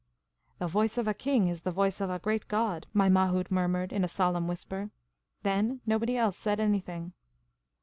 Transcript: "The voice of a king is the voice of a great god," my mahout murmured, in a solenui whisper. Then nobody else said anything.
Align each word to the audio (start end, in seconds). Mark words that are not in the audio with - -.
"The 0.57 0.65
voice 0.65 0.97
of 0.97 1.07
a 1.07 1.13
king 1.13 1.45
is 1.45 1.61
the 1.61 1.69
voice 1.69 2.01
of 2.01 2.09
a 2.09 2.17
great 2.17 2.47
god," 2.47 2.87
my 2.91 3.07
mahout 3.07 3.51
murmured, 3.51 3.93
in 3.93 4.03
a 4.03 4.07
solenui 4.07 4.47
whisper. 4.47 4.89
Then 5.43 5.81
nobody 5.85 6.17
else 6.17 6.37
said 6.37 6.59
anything. 6.59 7.13